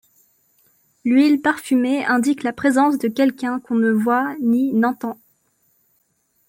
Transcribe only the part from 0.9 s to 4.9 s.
L'huile parfumée indique la présence de quelqu'un qu'on ne voit, ni